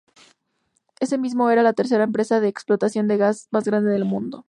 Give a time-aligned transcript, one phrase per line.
[0.99, 4.39] Ese mismo era la tercera empresa de explotación de gas más grande del mundo.